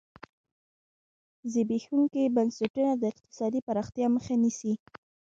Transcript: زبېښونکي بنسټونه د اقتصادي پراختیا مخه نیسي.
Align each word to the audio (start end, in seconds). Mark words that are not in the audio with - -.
زبېښونکي 1.51 2.23
بنسټونه 2.35 2.91
د 2.97 3.03
اقتصادي 3.13 3.59
پراختیا 3.67 4.07
مخه 4.15 4.33
نیسي. 4.43 4.73